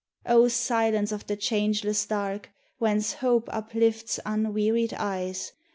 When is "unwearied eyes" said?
4.25-5.51